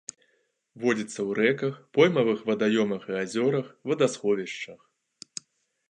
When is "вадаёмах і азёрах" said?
2.49-3.65